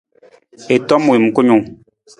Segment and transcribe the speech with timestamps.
[0.75, 1.63] I tom wiim kunung.